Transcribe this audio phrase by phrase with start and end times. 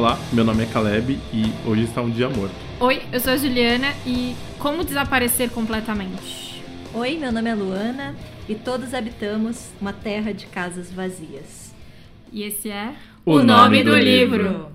[0.00, 2.54] Olá, meu nome é Caleb e hoje está um dia morto.
[2.80, 6.64] Oi, eu sou a Juliana e como desaparecer completamente?
[6.94, 8.16] Oi, meu nome é Luana
[8.48, 11.74] e todos habitamos uma terra de casas vazias.
[12.32, 12.94] E esse é
[13.26, 14.72] O O nome nome do do livro.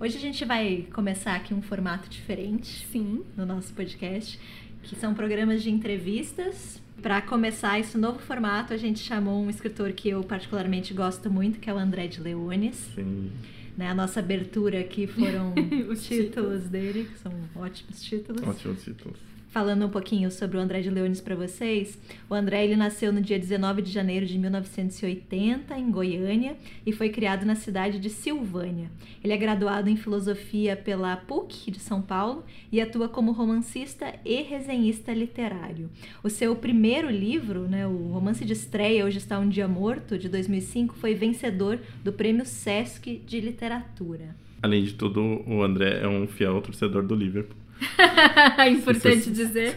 [0.00, 3.24] Hoje a gente vai começar aqui um formato diferente Sim.
[3.36, 4.40] no nosso podcast,
[4.82, 6.80] que são programas de entrevistas.
[7.00, 11.58] Para começar esse novo formato, a gente chamou um escritor que eu particularmente gosto muito,
[11.58, 12.90] que é o André de Leones.
[12.94, 13.30] Sim.
[13.76, 15.54] Né, a nossa abertura aqui foram
[15.88, 18.46] Os os títulos dele, que são ótimos títulos.
[18.46, 19.18] Ótimos títulos.
[19.52, 23.20] Falando um pouquinho sobre o André de Leones para vocês, o André ele nasceu no
[23.20, 26.56] dia 19 de janeiro de 1980 em Goiânia
[26.86, 28.90] e foi criado na cidade de Silvânia.
[29.22, 34.40] Ele é graduado em filosofia pela PUC de São Paulo e atua como romancista e
[34.40, 35.90] resenhista literário.
[36.24, 40.30] O seu primeiro livro, né, o romance de estreia Hoje está um dia morto de
[40.30, 44.34] 2005, foi vencedor do Prêmio Sesc de Literatura.
[44.62, 47.61] Além de tudo, o André é um fiel torcedor do Liverpool.
[48.70, 49.32] Importante Sim.
[49.32, 49.76] dizer.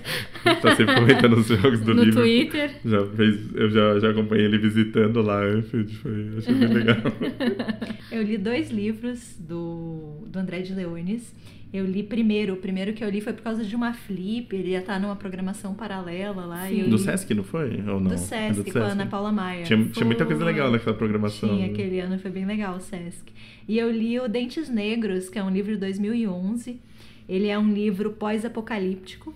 [0.61, 2.23] Tá sempre comentando os jogos do no Liverpool.
[2.23, 2.72] Twitter.
[2.86, 6.97] Já fez, eu já, já acompanhei ele visitando lá, Anfield, foi, achei bem legal.
[8.12, 11.34] Eu li dois livros do, do André de Leones.
[11.73, 14.69] Eu li primeiro, o primeiro que eu li foi por causa de uma flip, ele
[14.69, 16.72] ia estar numa programação paralela lá.
[16.72, 17.81] e eu Do li- Sesc, não foi?
[17.81, 18.03] Ou não?
[18.03, 19.64] Do É Sesc, com a Ana Paula Maia.
[19.66, 20.53] Tinha, tinha muita coisa Foi.
[20.53, 21.50] legal naquela programação.
[21.50, 23.23] Sim, aquele ano foi bem legal o Sesc.
[23.67, 26.80] E eu li o Dentes Negros, que é um livro de 2011.
[27.28, 29.34] Ele é um livro pós-apocalíptico.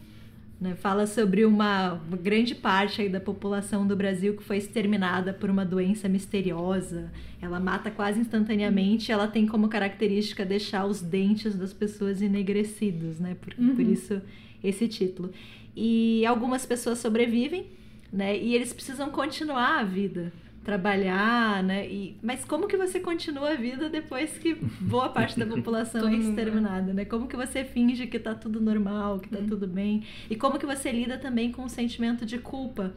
[0.61, 0.75] né?
[0.75, 6.09] Fala sobre uma grande parte da população do Brasil que foi exterminada por uma doença
[6.09, 7.11] misteriosa.
[7.41, 9.11] Ela mata quase instantaneamente.
[9.11, 13.35] Ela tem como característica deixar os dentes das pessoas enegrecidos, né?
[13.39, 13.91] Por, por Uhum.
[13.93, 14.21] isso
[14.63, 15.31] esse título.
[15.75, 17.67] E algumas pessoas sobrevivem,
[18.11, 18.37] né?
[18.37, 21.87] E eles precisam continuar a vida, trabalhar, né?
[21.87, 26.11] E, mas como que você continua a vida depois que boa parte da população é
[26.11, 26.17] né?
[26.17, 27.05] exterminada, né?
[27.05, 29.47] Como que você finge que tá tudo normal, que tá Uhum.
[29.47, 30.03] tudo bem?
[30.29, 32.93] E como que você lida também com o sentimento de culpa,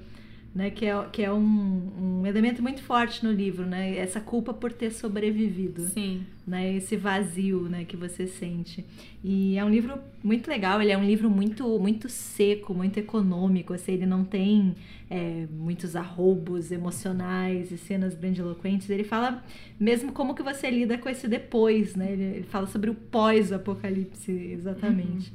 [0.55, 0.71] né?
[0.71, 3.97] Que é, que é um, um elemento muito forte no livro, né?
[3.97, 6.25] Essa culpa por ter sobrevivido Sim.
[6.47, 8.85] né, esse vazio, né, que você sente.
[9.25, 13.73] E é um livro muito legal, ele é um livro muito muito seco, muito econômico,
[13.73, 14.75] assim, ele não tem
[15.11, 19.43] é, muitos arroubos emocionais e cenas grandiloquentes, ele fala
[19.79, 24.33] mesmo como que você lida com esse depois, né, ele, ele fala sobre o pós-apocalipse,
[24.33, 25.33] exatamente.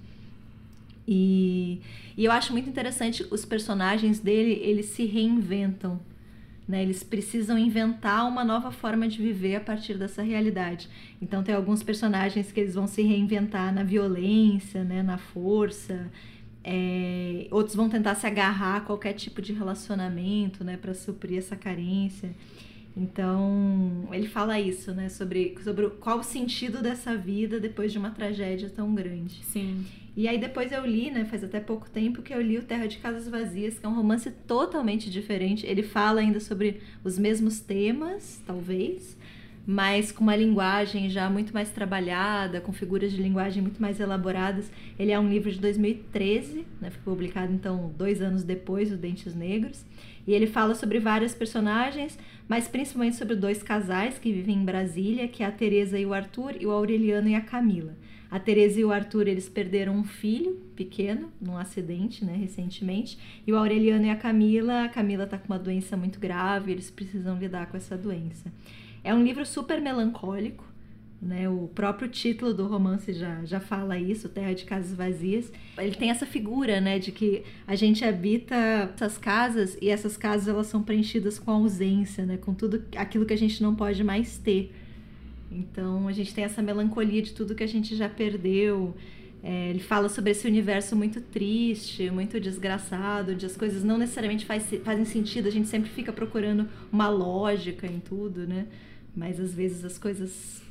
[1.08, 1.80] E,
[2.18, 6.00] e eu acho muito interessante os personagens dele, eles se reinventam,
[6.68, 6.82] né?
[6.82, 10.90] Eles precisam inventar uma nova forma de viver a partir dessa realidade.
[11.22, 15.02] Então tem alguns personagens que eles vão se reinventar na violência, né?
[15.02, 16.12] Na força.
[16.62, 20.76] É, outros vão tentar se agarrar a qualquer tipo de relacionamento, né?
[20.76, 22.36] Para suprir essa carência.
[22.98, 25.08] Então ele fala isso, né?
[25.10, 29.36] Sobre, sobre o- qual o sentido dessa vida depois de uma tragédia tão grande.
[29.46, 29.86] Sim.
[30.16, 32.88] E aí depois eu li, né, faz até pouco tempo que eu li o Terra
[32.88, 35.64] de Casas Vazias, que é um romance totalmente diferente.
[35.68, 39.16] Ele fala ainda sobre os mesmos temas, talvez,
[39.68, 44.72] mas com uma linguagem já muito mais trabalhada, com figuras de linguagem muito mais elaboradas.
[44.98, 49.36] Ele é um livro de 2013, né, foi publicado então dois anos depois do Dentes
[49.36, 49.86] Negros.
[50.28, 55.28] E ele fala sobre vários personagens, mas principalmente sobre dois casais que vivem em Brasília,
[55.28, 57.96] que é a Teresa e o Arthur, e o Aureliano e a Camila.
[58.30, 63.18] A Teresa e o Arthur, eles perderam um filho pequeno num acidente, né, recentemente.
[63.48, 66.92] E o Aureliano e a Camila, a Camila tá com uma doença muito grave, eles
[66.92, 68.52] precisam lidar com essa doença.
[69.02, 70.66] É um livro super melancólico,
[71.22, 71.50] né?
[71.50, 75.52] O próprio título do romance já, já fala isso, Terra de Casas Vazias.
[75.78, 78.56] Ele tem essa figura, né, de que a gente habita
[78.94, 83.34] essas casas e essas casas elas são preenchidas com ausência, né, com tudo aquilo que
[83.34, 84.72] a gente não pode mais ter.
[85.52, 88.96] Então a gente tem essa melancolia de tudo que a gente já perdeu.
[89.44, 94.46] É, ele fala sobre esse universo muito triste, muito desgraçado, onde as coisas não necessariamente
[94.46, 95.48] faz, fazem sentido.
[95.48, 98.68] A gente sempre fica procurando uma lógica em tudo, né?
[99.16, 100.67] Mas às vezes as coisas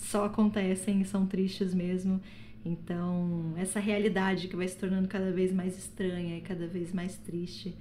[0.00, 2.20] só acontecem e são tristes mesmo.
[2.64, 7.16] Então, essa realidade que vai se tornando cada vez mais estranha e cada vez mais
[7.16, 7.74] triste.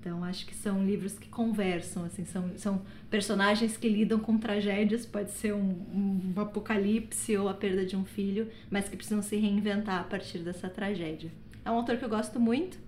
[0.00, 5.04] Então, acho que são livros que conversam, assim, são, são personagens que lidam com tragédias,
[5.04, 9.36] pode ser um, um apocalipse ou a perda de um filho, mas que precisam se
[9.36, 11.30] reinventar a partir dessa tragédia.
[11.64, 12.78] É um autor que eu gosto muito.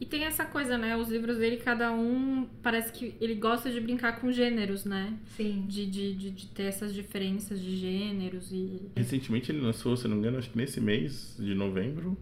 [0.00, 0.96] E tem essa coisa, né?
[0.96, 5.16] Os livros dele, cada um parece que ele gosta de brincar com gêneros, né?
[5.36, 5.64] Sim.
[5.68, 8.80] De, de, de, de ter essas diferenças de gêneros e.
[8.96, 12.16] Recentemente ele lançou, se não me engano, acho que nesse mês de novembro,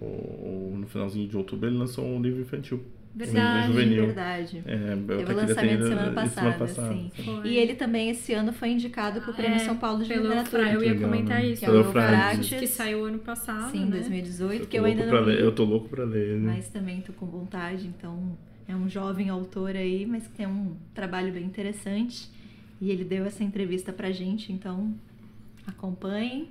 [0.00, 2.82] ou no finalzinho de outubro, ele lançou um livro infantil.
[3.12, 4.06] Verdade, juvenil.
[4.06, 4.62] verdade.
[4.66, 7.10] É, eu Teve o lançamento semana passada, passada, sim.
[7.24, 7.48] Foi.
[7.48, 10.22] E ele também esse ano foi indicado para o Prêmio É, São Paulo de pelo
[10.28, 10.62] Literatura.
[10.64, 11.46] Fra, eu ia Legal, comentar né?
[11.48, 11.58] isso.
[11.60, 12.48] Que é o Pelo Eufrates.
[12.50, 13.90] que saiu ano passado, Sim, né?
[13.98, 15.42] 2018, Eu que tô eu ainda louco não pra ler, li.
[15.44, 16.36] Eu tô louco pra ler.
[16.38, 16.52] né?
[16.54, 20.76] Mas também tô com vontade, então é um jovem autor aí, mas que tem um
[20.94, 22.30] trabalho bem interessante.
[22.80, 24.94] E ele deu essa entrevista pra gente, então
[25.66, 26.48] acompanhem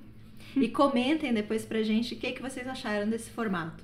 [0.56, 3.84] e comentem depois pra gente o que, que vocês acharam desse formato.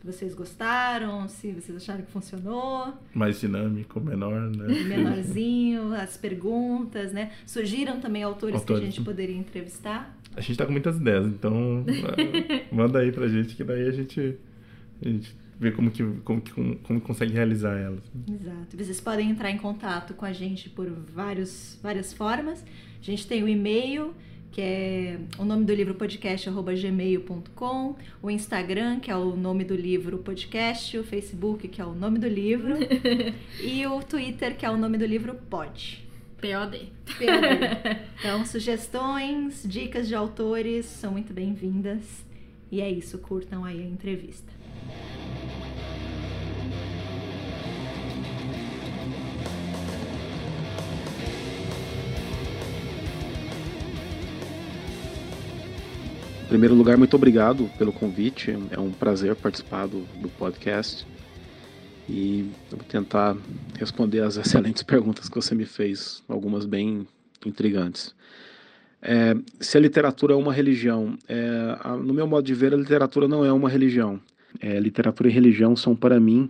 [0.00, 4.66] Se vocês gostaram, se vocês acharam que funcionou, Mais dinâmico, menor, né?
[4.84, 7.32] menorzinho, as perguntas, né?
[7.44, 8.82] Surgiram também autores, que Autores.
[8.82, 10.16] a gente poderia entrevistar.
[10.36, 11.84] A gente tá com muitas ideias, então
[12.70, 14.36] manda aí pra gente que daí a gente,
[15.04, 18.04] a gente vê como que, como que como, como consegue realizar elas.
[18.28, 18.76] Exato.
[18.76, 22.64] Vocês podem entrar em contato com a gente por vários, várias formas.
[23.00, 24.14] A gente tem o e-mail,
[24.50, 29.64] que é o nome do livro podcast, arroba gmail.com, o Instagram, que é o nome
[29.64, 32.74] do livro podcast, o Facebook, que é o nome do livro,
[33.62, 36.06] e o Twitter, que é o nome do livro pod.
[36.40, 36.92] POD.
[37.18, 37.98] POD.
[38.18, 42.24] Então, sugestões, dicas de autores são muito bem-vindas.
[42.70, 44.52] E é isso, curtam aí a entrevista.
[56.48, 58.56] Em primeiro lugar, muito obrigado pelo convite.
[58.70, 61.06] É um prazer participar do, do podcast.
[62.08, 63.36] E eu vou tentar
[63.78, 67.06] responder as excelentes perguntas que você me fez, algumas bem
[67.44, 68.14] intrigantes.
[69.02, 72.78] É, se a literatura é uma religião, é, a- no meu modo de ver, a
[72.78, 74.18] literatura não é uma religião.
[74.58, 76.48] É, literatura e religião são, para mim,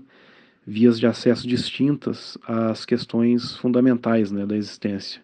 [0.65, 5.21] vias de acesso distintas às questões fundamentais né, da existência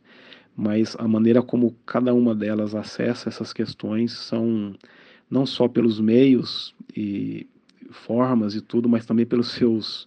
[0.57, 4.75] mas a maneira como cada uma delas acessa essas questões são
[5.31, 7.47] não só pelos meios e
[7.91, 10.07] formas e tudo, mas também pelos seus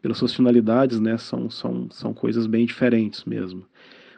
[0.00, 1.16] pelas suas finalidades, né?
[1.16, 3.64] São são são coisas bem diferentes mesmo.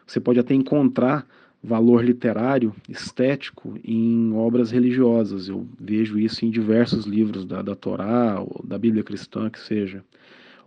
[0.07, 1.27] Você pode até encontrar
[1.63, 5.49] valor literário, estético em obras religiosas.
[5.49, 10.05] Eu vejo isso em diversos livros da, da Torá, ou da Bíblia cristã, que seja,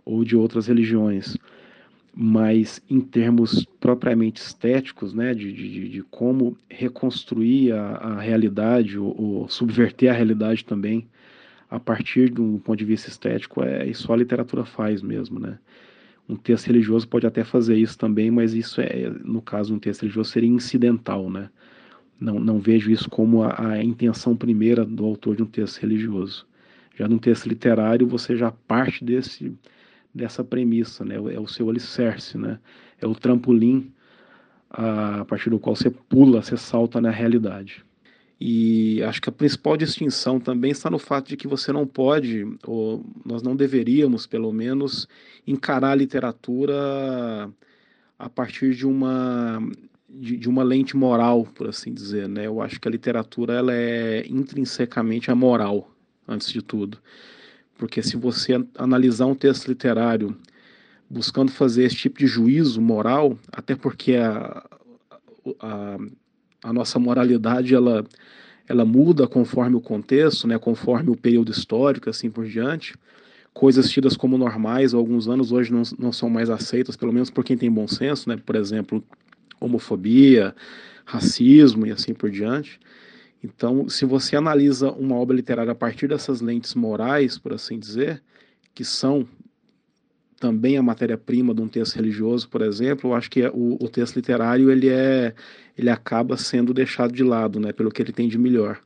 [0.04, 1.36] ou de outras religiões
[2.20, 9.14] mas em termos propriamente estéticos, né, de, de, de como reconstruir a, a realidade ou,
[9.16, 11.06] ou, subverter a realidade também
[11.70, 15.60] a partir de um ponto de vista estético, é isso a literatura faz mesmo, né?
[16.28, 20.00] Um texto religioso pode até fazer isso também, mas isso é, no caso, um texto
[20.00, 21.48] religioso seria incidental, né?
[22.18, 26.44] Não, não vejo isso como a, a intenção primeira do autor de um texto religioso.
[26.96, 29.56] Já num texto literário, você já parte desse
[30.14, 31.16] dessa premissa, né?
[31.16, 32.58] É o seu alicerce, né?
[33.00, 33.92] É o trampolim
[34.70, 37.84] a partir do qual você pula, você salta na realidade.
[38.40, 42.46] E acho que a principal distinção também está no fato de que você não pode,
[42.64, 45.08] ou nós não deveríamos, pelo menos,
[45.46, 47.50] encarar a literatura
[48.16, 49.60] a partir de uma
[50.08, 52.46] de, de, uma lente moral, por assim dizer, né?
[52.46, 55.90] Eu acho que a literatura ela é intrinsecamente amoral,
[56.26, 56.98] antes de tudo.
[57.78, 60.36] Porque se você analisar um texto literário
[61.08, 64.62] buscando fazer esse tipo de juízo moral, até porque a,
[65.60, 65.96] a,
[66.64, 68.04] a nossa moralidade ela,
[68.68, 72.94] ela muda conforme o contexto, né, conforme o período histórico, assim por diante.
[73.54, 77.30] Coisas tidas como normais há alguns anos hoje não, não são mais aceitas, pelo menos
[77.30, 78.36] por quem tem bom senso, né?
[78.36, 79.02] por exemplo,
[79.60, 80.54] homofobia,
[81.04, 82.78] racismo e assim por diante.
[83.42, 88.22] Então, se você analisa uma obra literária a partir dessas lentes morais, por assim dizer,
[88.74, 89.28] que são
[90.40, 94.16] também a matéria-prima de um texto religioso, por exemplo, eu acho que o, o, texto
[94.16, 95.34] literário ele é,
[95.76, 98.80] ele acaba sendo deixado de lado, né, pelo que ele tem de melhor.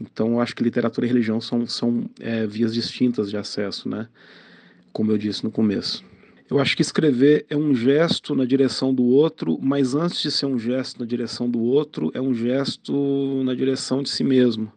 [0.00, 4.08] Então, eu acho que literatura e religião são, são é, vias distintas de acesso, né,
[4.92, 6.04] como eu disse no começo.
[6.48, 10.46] Eu acho que escrever é um gesto na direção do outro, mas antes de ser
[10.46, 14.72] um gesto na direção do outro, é um gesto na direção de si mesmo.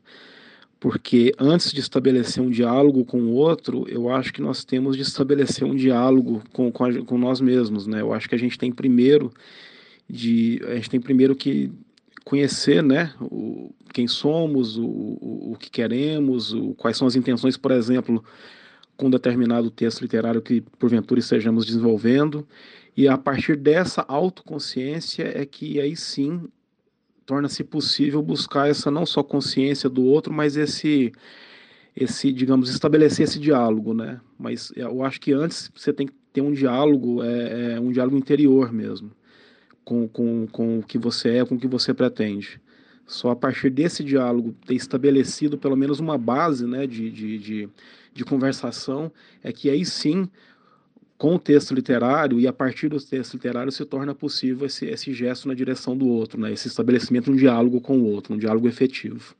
[0.79, 5.03] Porque antes de estabelecer um diálogo com o outro, eu acho que nós temos de
[5.03, 8.01] estabelecer um diálogo com, com, a, com nós mesmos, né?
[8.01, 9.31] Eu acho que a gente tem primeiro
[10.09, 11.69] de a gente tem primeiro que
[12.29, 17.57] conhecer, né, o, quem somos, o, o, o que queremos, o, quais são as intenções,
[17.57, 18.23] por exemplo,
[18.99, 22.45] com determinado texto literário que porventura estejamos desenvolvendo,
[22.97, 26.49] e a partir dessa autoconsciência é que aí sim
[27.25, 31.13] torna-se possível buscar essa não só consciência do outro, mas esse
[31.95, 34.19] esse, digamos, estabelecer esse diálogo, né?
[34.37, 38.17] Mas eu acho que antes você tem que ter um diálogo, é, é um diálogo
[38.17, 39.11] interior mesmo,
[39.83, 42.61] com, com, com o que você é, com o que você pretende.
[43.09, 47.69] Só a partir desse diálogo ter estabelecido pelo menos uma base né, de, de, de,
[48.13, 49.11] de conversação,
[49.43, 50.29] é que aí sim
[51.17, 55.11] com o texto literário e a partir do texto literário se torna possível esse, esse
[55.11, 56.53] gesto na direção do outro, né?
[56.53, 59.35] esse estabelecimento de um diálogo com o outro, um diálogo efetivo.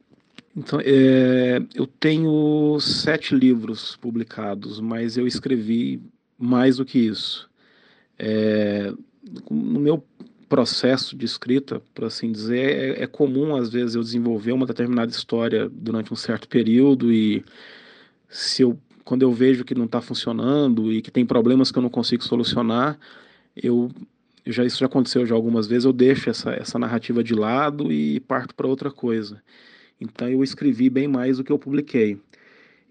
[0.57, 6.01] Então, é, eu tenho sete livros publicados, mas eu escrevi
[6.39, 7.47] mais do que isso.
[8.17, 8.91] É,
[9.49, 10.03] no meu
[10.49, 15.11] processo de escrita, por assim dizer, é, é, comum às vezes eu desenvolver uma determinada
[15.11, 17.45] história durante um certo período e
[18.27, 21.81] se eu quando eu vejo que não está funcionando e que tem problemas que eu
[21.81, 22.99] não consigo solucionar,
[23.55, 23.89] eu
[24.45, 28.19] já isso já aconteceu já algumas vezes, eu deixo essa, essa narrativa de lado e
[28.19, 29.41] parto para outra coisa.
[29.99, 32.19] Então eu escrevi bem mais do que eu publiquei.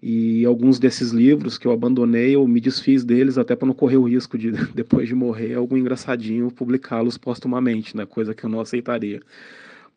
[0.01, 3.97] E alguns desses livros que eu abandonei, eu me desfiz deles até para não correr
[3.97, 8.05] o risco de, depois de morrer, algum engraçadinho publicá-los postumamente, né?
[8.05, 9.21] coisa que eu não aceitaria.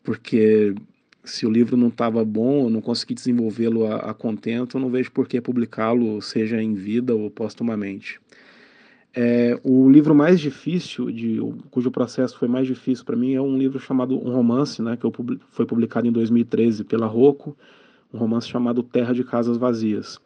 [0.03, 0.75] Porque
[1.23, 4.89] se o livro não estava bom, eu não consegui desenvolvê-lo a, a, contento, eu não
[4.89, 8.19] vejo por que publicá-lo, seja em vida ou postumamente.
[9.15, 13.57] É, o livro mais difícil, de, cujo processo foi mais difícil para mim, é um
[13.57, 15.13] livro chamado Um Romance, né, que eu,
[15.51, 17.55] foi publicado em 2013 pela Rocco,
[18.13, 20.19] um romance chamado Terra de Casas Vazias.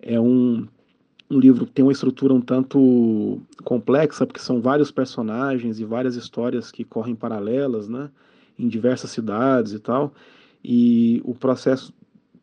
[0.00, 0.66] É um,
[1.30, 6.14] um livro que tem uma estrutura um tanto complexa, porque são vários personagens e várias
[6.14, 8.10] histórias que correm paralelas, né?
[8.58, 10.12] em diversas cidades e tal.
[10.64, 11.92] E o processo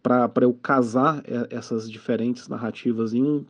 [0.01, 3.45] para eu casar essas diferentes narrativas em um,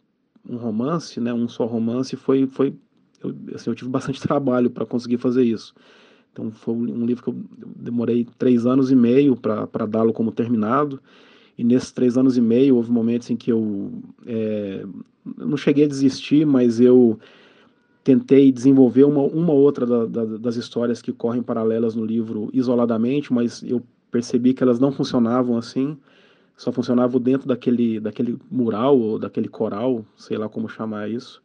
[0.47, 2.75] um, romance, né, um só romance, foi, foi
[3.23, 5.73] eu, assim, eu tive bastante trabalho para conseguir fazer isso.
[6.33, 7.35] Então foi um livro que eu
[7.75, 10.99] demorei três anos e meio para dá-lo como terminado.
[11.55, 13.91] E nesses três anos e meio houve momentos em que eu,
[14.25, 14.83] é,
[15.37, 17.19] não cheguei a desistir, mas eu
[18.03, 23.31] tentei desenvolver uma, uma outra da, da, das histórias que correm paralelas no livro isoladamente,
[23.31, 25.95] mas eu percebi que elas não funcionavam assim,
[26.57, 31.41] só funcionavam dentro daquele, daquele mural ou daquele coral, sei lá como chamar isso.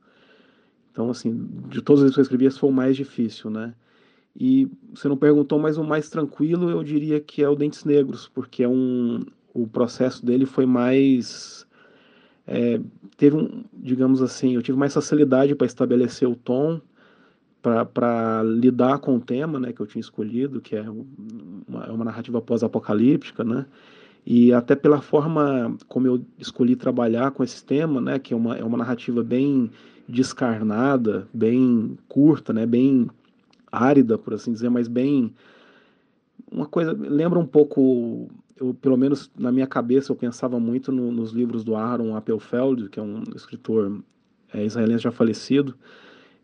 [0.91, 3.75] Então, assim, de todos os que eu escrevi, esse foi o mais difícil, né?
[4.41, 8.31] E você não perguntou, mas o mais tranquilo eu diria que é o Dentes Negros,
[8.33, 11.67] porque é um, o processo dele foi mais
[12.47, 12.81] é,
[13.19, 16.81] teve um, digamos assim, eu tive mais facilidade para estabelecer o tom,
[17.61, 22.05] para lidar com o tema, né, que eu tinha escolhido, que é uma, é uma
[22.07, 23.67] narrativa pós-apocalíptica, né,
[24.25, 28.57] e até pela forma como eu escolhi trabalhar com esse tema, né, que é uma,
[28.57, 29.71] é uma narrativa bem
[30.09, 33.11] descarnada, bem curta, né, bem
[33.71, 35.35] árida, por assim dizer, mas bem
[36.51, 38.29] uma coisa lembra um pouco
[38.61, 42.89] eu, pelo menos na minha cabeça, eu pensava muito no, nos livros do Aaron Appelfeld,
[42.89, 44.03] que é um escritor
[44.53, 45.75] é, israelense já falecido,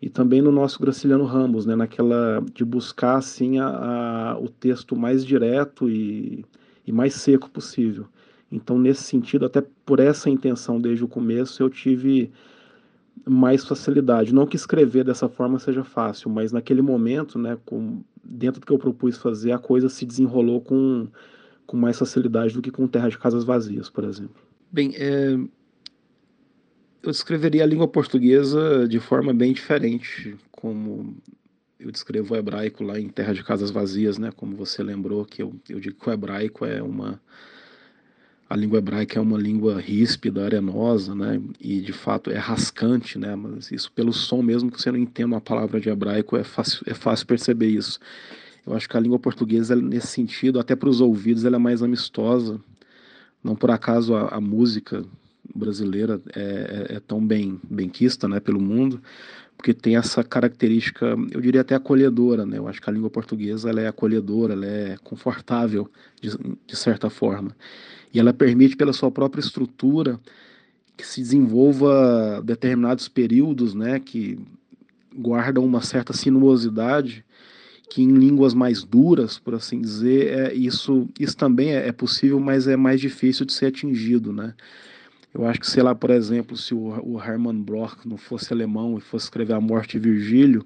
[0.00, 4.94] e também no nosso Graciliano Ramos, né, naquela de buscar assim a, a, o texto
[4.94, 6.44] mais direto e,
[6.86, 8.06] e mais seco possível.
[8.50, 12.30] Então, nesse sentido, até por essa intenção desde o começo, eu tive
[13.26, 14.34] mais facilidade.
[14.34, 18.72] Não que escrever dessa forma seja fácil, mas naquele momento, né, com, dentro do que
[18.72, 21.08] eu propus fazer, a coisa se desenrolou com
[21.66, 24.36] com mais facilidade do que com terra de casas vazias, por exemplo.
[24.70, 25.32] Bem, é...
[27.02, 31.16] eu descreveria a língua portuguesa de forma bem diferente, como
[31.78, 34.30] eu descrevo o hebraico lá em Terra de Casas Vazias, né?
[34.34, 37.20] Como você lembrou que eu, eu digo que o hebraico é uma
[38.48, 41.40] a língua hebraica é uma língua ríspida, arenosa, né?
[41.60, 43.34] E de fato é rascante, né?
[43.34, 46.82] Mas isso pelo som mesmo que você não entenda uma palavra de hebraico é fácil
[46.86, 47.98] é fácil perceber isso.
[48.66, 51.82] Eu acho que a língua portuguesa, nesse sentido, até para os ouvidos, ela é mais
[51.82, 52.60] amistosa.
[53.42, 55.04] Não por acaso a, a música
[55.54, 56.40] brasileira é,
[56.90, 59.02] é, é, tão bem benquista né, pelo mundo,
[59.56, 62.46] porque tem essa característica, eu diria até acolhedora.
[62.46, 62.58] Né?
[62.58, 66.30] Eu acho que a língua portuguesa ela é acolhedora, ela é confortável, de,
[66.66, 67.54] de certa forma.
[68.14, 70.20] E ela permite, pela sua própria estrutura,
[70.96, 74.38] que se desenvolva determinados períodos né, que
[75.12, 77.24] guardam uma certa sinuosidade
[77.94, 82.40] que em línguas mais duras, por assim dizer, é, isso, isso também é, é, possível,
[82.40, 84.52] mas é mais difícil de ser atingido, né?
[85.32, 88.98] Eu acho que, sei lá, por exemplo, se o, o Hermann Bloch não fosse alemão
[88.98, 90.64] e fosse escrever A Morte de Virgílio,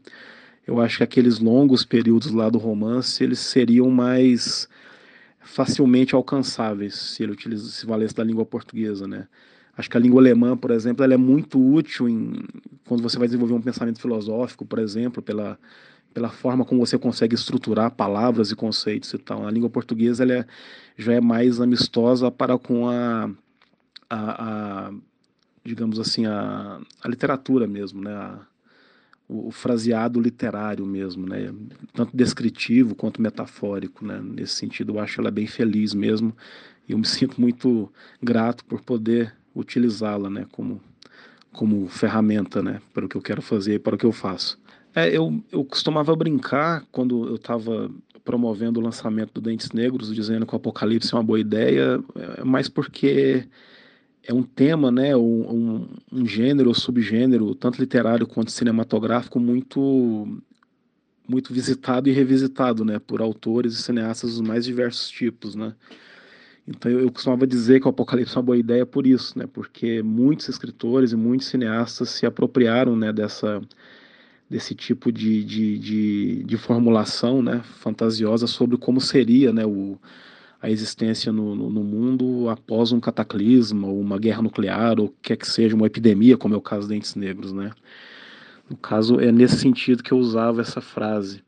[0.67, 4.69] eu acho que aqueles longos períodos lá do romance, eles seriam mais
[5.49, 9.27] facilmente alcançáveis se ele utiliza, se valesse da língua portuguesa, né?
[9.77, 12.33] Acho que a língua alemã, por exemplo, ela é muito útil em,
[12.87, 15.59] quando você vai desenvolver um pensamento filosófico, por exemplo, pela
[16.13, 19.47] pela forma como você consegue estruturar palavras e conceitos e tal.
[19.47, 20.47] A língua portuguesa ela é,
[20.97, 23.31] já é mais amistosa para com a,
[24.11, 24.93] a, a
[25.65, 28.13] digamos assim, a, a, literatura mesmo, né?
[28.13, 28.41] A,
[29.29, 31.53] o, fraseado literário mesmo, né?
[31.93, 34.21] Tanto descritivo quanto metafórico, né?
[34.23, 36.35] Nesse sentido, eu acho ela bem feliz mesmo
[36.89, 37.93] e eu me sinto muito
[38.23, 40.47] grato por poder utilizá-la, né?
[40.51, 40.81] Como
[41.51, 42.81] como ferramenta, né?
[42.93, 44.59] Para o que eu quero fazer e para o que eu faço.
[44.95, 47.91] É, eu, eu costumava brincar quando eu estava
[48.25, 52.45] promovendo o lançamento do Dentes Negros, dizendo que o Apocalipse é uma boa ideia, é,
[52.45, 53.45] mas porque
[54.23, 60.41] é um tema, né, um, um, gênero, subgênero, tanto literário quanto cinematográfico, muito
[61.29, 65.75] muito visitado e revisitado, né, por autores e cineastas dos mais diversos tipos, né.
[66.67, 69.47] Então eu, eu costumava dizer que o Apocalipse é uma boa ideia por isso, né,
[69.47, 73.61] porque muitos escritores e muitos cineastas se apropriaram, né, dessa
[74.51, 79.99] desse tipo de, de, de, de formulação, né, fantasiosa sobre como seria, né, o
[80.61, 85.37] a existência no, no, no, mundo após um cataclisma, ou uma guerra nuclear, ou quer
[85.37, 87.71] que seja, uma epidemia, como é o caso dos Dentes Negros, né?
[88.69, 91.43] No caso, é nesse sentido que eu usava essa frase.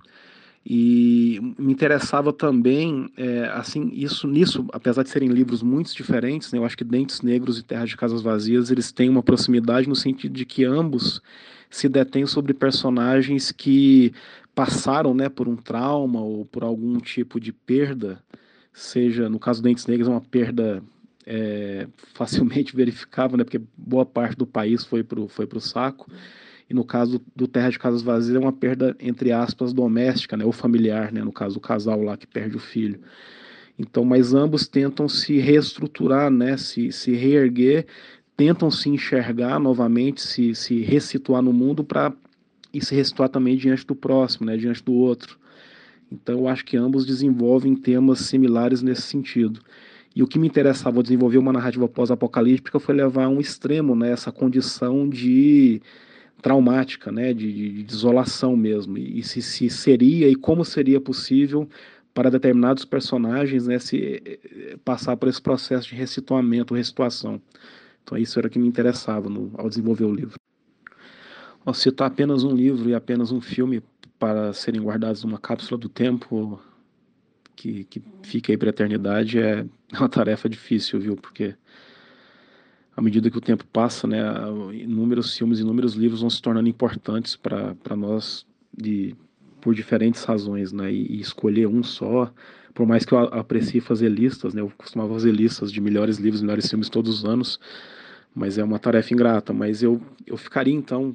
[0.64, 6.58] E me interessava também, é, assim, isso nisso, apesar de serem livros muito diferentes, né,
[6.58, 9.96] eu acho que Dentes Negros e Terra de Casas Vazias, eles têm uma proximidade no
[9.96, 11.22] sentido de que ambos
[11.70, 14.12] se detêm sobre personagens que
[14.54, 18.22] passaram, né, por um trauma ou por algum tipo de perda,
[18.72, 20.82] seja, no caso do Dentes Negros, uma perda
[21.26, 26.10] é, facilmente verificável, né, porque boa parte do país foi para o foi pro saco,
[26.68, 30.44] e no caso do Terra de Casas Vazias é uma perda, entre aspas, doméstica, né,
[30.44, 33.00] ou familiar, né, no caso do casal lá que perde o filho.
[33.78, 37.86] Então, mas ambos tentam se reestruturar, né, se, se reerguer,
[38.36, 42.12] tentam se enxergar novamente, se, se ressituar no mundo para
[42.72, 45.38] e se ressituar também diante do próximo, né, diante do outro.
[46.10, 49.60] Então, eu acho que ambos desenvolvem temas similares nesse sentido.
[50.14, 54.10] E o que me interessava desenvolver uma narrativa pós-apocalíptica foi levar a um extremo né,
[54.10, 55.80] essa condição de
[56.42, 58.98] traumática, né, de, de desolação mesmo.
[58.98, 61.68] E se, se, seria e como seria possível
[62.12, 67.40] para determinados personagens né, se, eh, passar por esse processo de ressituamento, ressituação.
[68.02, 70.34] Então, isso era o que me interessava no, ao desenvolver o livro.
[71.64, 73.80] Ao citar apenas um livro e apenas um filme
[74.20, 76.60] para serem guardados numa cápsula do tempo
[77.56, 79.66] que, que fica aí para a eternidade é
[79.98, 81.16] uma tarefa difícil, viu?
[81.16, 81.56] Porque
[82.94, 84.18] à medida que o tempo passa, né,
[84.74, 89.16] inúmeros filmes, inúmeros livros vão se tornando importantes para nós de
[89.60, 90.92] por diferentes razões, né?
[90.92, 92.32] E, e, escolher um só,
[92.74, 94.60] por mais que eu aprecie fazer listas, né?
[94.60, 97.60] Eu costumava fazer listas de melhores livros, melhores filmes todos os anos,
[98.34, 99.52] mas é uma tarefa ingrata.
[99.52, 101.14] Mas eu, eu ficaria então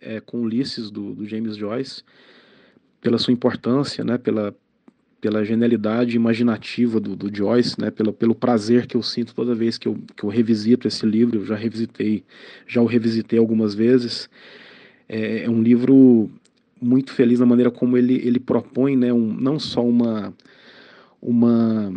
[0.00, 2.02] é, com Ulisses do, do, James Joyce
[3.00, 4.54] pela sua importância, né, pela,
[5.20, 9.78] pela genialidade imaginativa do, do Joyce, né, pelo, pelo prazer que eu sinto toda vez
[9.78, 12.24] que eu, que eu revisito esse livro, eu já revisitei,
[12.66, 14.28] já o revisitei algumas vezes.
[15.08, 16.30] É, é um livro
[16.80, 20.34] muito feliz na maneira como ele, ele propõe, né, um, não só uma
[21.20, 21.92] uma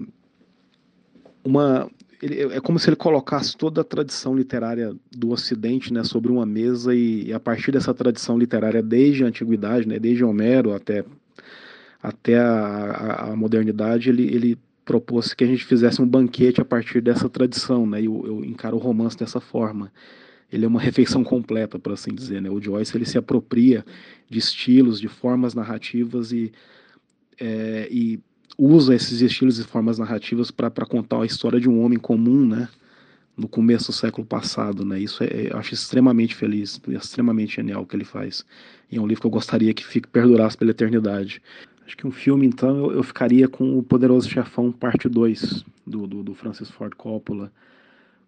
[1.44, 1.90] uma
[2.24, 6.46] ele, é como se ele colocasse toda a tradição literária do Ocidente né, sobre uma
[6.46, 11.04] mesa e, e, a partir dessa tradição literária desde a antiguidade, né, desde Homero até,
[12.02, 16.66] até a, a, a modernidade, ele, ele propôs que a gente fizesse um banquete a
[16.66, 19.92] partir dessa tradição, né, e eu, eu encaro o romance dessa forma.
[20.50, 22.42] Ele é uma refeição completa, por assim dizer.
[22.42, 22.50] Né?
[22.50, 23.84] O Joyce ele se apropria
[24.30, 26.54] de estilos, de formas narrativas e,
[27.42, 28.20] é, e
[28.58, 32.70] usa esses estilos e formas narrativas para contar a história de um homem comum, né?
[33.36, 35.00] No começo do século passado, né?
[35.00, 38.46] Isso é, eu acho extremamente feliz, extremamente genial o que ele faz.
[38.92, 41.42] E é um livro que eu gostaria que fique perdurasse pela eternidade.
[41.86, 46.08] Acho que um filme, então, eu, eu ficaria com O Poderoso Chefão, parte 2, do,
[46.08, 47.52] do, do, Francis Ford Coppola,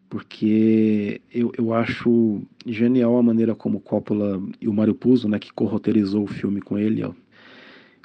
[0.09, 5.53] porque eu, eu acho genial a maneira como Coppola e o Mario Puzo, né, que
[5.53, 7.11] corroterizou o filme com ele, ó,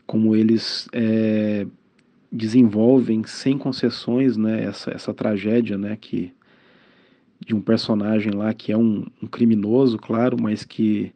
[0.07, 1.67] como eles é,
[2.31, 6.33] desenvolvem sem concessões né, essa, essa tragédia né, que,
[7.45, 11.13] de um personagem lá que é um, um, criminoso, claro, mas que,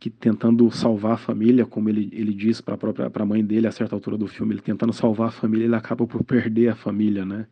[0.00, 3.72] que tentando salvar a família, como ele, ele diz para a própria mãe dele a
[3.72, 7.24] certa altura do filme, ele tentando salvar a família, ele acaba por perder a família,
[7.24, 7.46] né?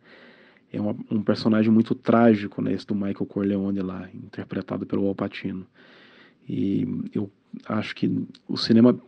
[0.73, 5.15] É uma, um personagem muito trágico, né, esse do Michael Corleone lá, interpretado pelo Al
[5.15, 5.65] Pacino.
[6.49, 6.85] E
[7.15, 7.31] eu
[7.69, 8.11] acho que
[8.49, 8.99] o cinema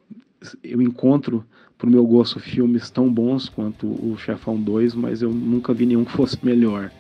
[0.62, 1.44] eu encontro
[1.79, 6.05] pro meu gosto filmes tão bons quanto o Chefão 2, mas eu nunca vi nenhum
[6.05, 6.90] que fosse melhor.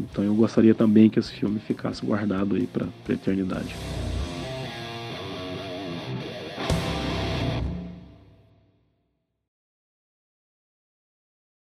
[0.00, 3.74] Então eu gostaria também que esse filme ficasse guardado aí para eternidade.